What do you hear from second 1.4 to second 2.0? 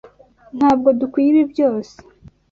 byose.